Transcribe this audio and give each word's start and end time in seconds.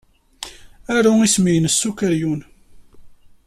Aru 0.95 1.13
isem-nnem 1.25 1.67
s 1.71 1.81
ukeryun. 1.89 2.41